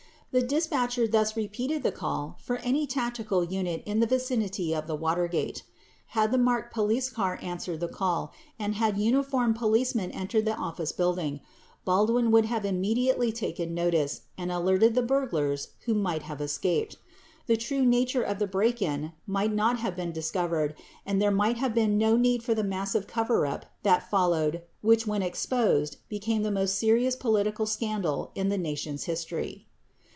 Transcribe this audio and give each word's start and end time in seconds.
The 0.33 0.41
dispatcher 0.41 1.09
thus 1.09 1.35
re 1.35 1.49
peated 1.49 1.83
the 1.83 1.91
call 1.91 2.37
for 2.39 2.55
any 2.59 2.87
tactical 2.87 3.43
unit 3.43 3.83
in 3.85 3.99
the 3.99 4.05
vicinity 4.07 4.73
of 4.73 4.87
the 4.87 4.95
Watergate. 4.95 5.63
11 6.15 6.21
Had 6.21 6.31
the 6.31 6.37
marked 6.37 6.73
police 6.73 7.09
car 7.09 7.37
answered 7.41 7.81
the 7.81 7.89
call 7.89 8.31
and 8.57 8.75
had 8.75 8.97
uniformed 8.97 9.57
police 9.57 9.93
men 9.93 10.09
entered 10.11 10.45
the 10.45 10.55
office 10.55 10.93
building, 10.93 11.41
Baldwin 11.83 12.31
would 12.31 12.45
have 12.45 12.63
immediately 12.63 13.33
taken 13.33 13.73
notice 13.73 14.21
and 14.37 14.53
alerted 14.53 14.95
the 14.95 15.01
burglars 15.01 15.71
who 15.83 15.93
might 15.93 16.21
have 16.21 16.39
escaped. 16.39 16.95
The 17.47 17.57
true 17.57 17.83
nature 17.85 18.23
of 18.23 18.39
the 18.39 18.47
break 18.47 18.81
in 18.81 19.11
might 19.27 19.51
not 19.53 19.79
have 19.79 19.97
been 19.97 20.13
discovered 20.13 20.75
and 21.05 21.21
there 21.21 21.29
might 21.31 21.57
have 21.57 21.73
been 21.73 21.97
no 21.97 22.15
need 22.15 22.41
for 22.41 22.53
the 22.55 22.63
massive 22.63 23.05
coverup 23.05 23.65
that 23.83 24.09
followed 24.09 24.61
which, 24.81 25.05
when 25.05 25.23
exposed, 25.23 25.97
became 26.07 26.43
the 26.43 26.51
most 26.51 26.75
serious 26.77 27.17
political 27.17 27.65
scandal 27.65 28.31
in 28.33 28.47
the 28.47 28.57
Nation's 28.57 29.03
history. 29.03 29.67